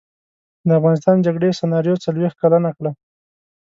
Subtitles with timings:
[0.67, 2.91] د افغانستان جګړې سناریو څلویښت کلنه کړه.